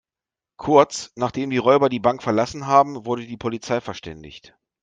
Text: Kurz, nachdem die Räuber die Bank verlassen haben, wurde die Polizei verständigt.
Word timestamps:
Kurz, 0.57 1.11
nachdem 1.15 1.51
die 1.51 1.59
Räuber 1.59 1.87
die 1.87 1.99
Bank 1.99 2.23
verlassen 2.23 2.65
haben, 2.65 3.05
wurde 3.05 3.27
die 3.27 3.37
Polizei 3.37 3.81
verständigt. 3.81 4.57